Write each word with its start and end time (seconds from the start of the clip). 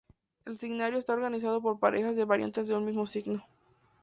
El 0.45 0.57
signario 0.57 0.97
está 0.97 1.13
organizado 1.13 1.61
por 1.61 1.77
parejas 1.79 2.15
de 2.15 2.25
variantes 2.25 2.67
de 2.67 2.73
un 2.73 2.85
mismo 2.85 3.05
signo. 3.05 3.45